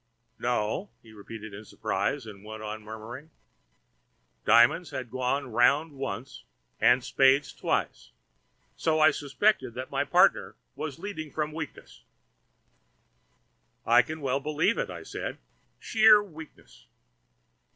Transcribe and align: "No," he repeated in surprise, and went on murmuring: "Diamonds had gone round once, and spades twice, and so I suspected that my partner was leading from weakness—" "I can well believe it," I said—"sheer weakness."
"No," 0.39 0.89
he 1.03 1.13
repeated 1.13 1.53
in 1.53 1.63
surprise, 1.63 2.25
and 2.25 2.43
went 2.43 2.63
on 2.63 2.81
murmuring: 2.81 3.29
"Diamonds 4.45 4.89
had 4.89 5.11
gone 5.11 5.51
round 5.51 5.91
once, 5.91 6.43
and 6.79 7.03
spades 7.03 7.53
twice, 7.53 8.07
and 8.09 8.17
so 8.81 8.99
I 8.99 9.11
suspected 9.11 9.75
that 9.75 9.91
my 9.91 10.03
partner 10.03 10.55
was 10.75 10.97
leading 10.97 11.29
from 11.31 11.51
weakness—" 11.51 12.01
"I 13.85 14.01
can 14.01 14.21
well 14.21 14.39
believe 14.39 14.79
it," 14.79 14.89
I 14.89 15.03
said—"sheer 15.03 16.23
weakness." 16.23 16.87